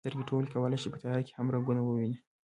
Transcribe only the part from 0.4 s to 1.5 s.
کولی شي په تیاره کې هم